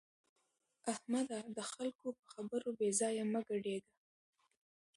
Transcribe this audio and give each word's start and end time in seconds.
احمده! 0.91 1.39
د 1.57 1.59
خلګو 1.71 2.07
په 2.19 2.25
خبرو 2.33 2.69
بې 2.77 2.89
ځایه 2.99 3.23
مه 3.31 3.41
ګډېږه. 3.49 3.93